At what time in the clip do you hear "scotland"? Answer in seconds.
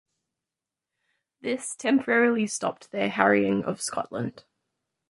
3.83-4.45